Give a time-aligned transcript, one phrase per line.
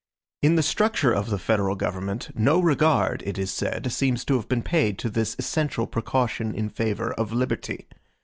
[0.41, 4.47] In the structure of the federal government, no regard, it is said, seems to have
[4.49, 7.87] been paid to this essential precaution in favor of liberty.